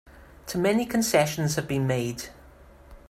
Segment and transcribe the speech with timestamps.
[0.47, 2.29] Too many concessions have been made!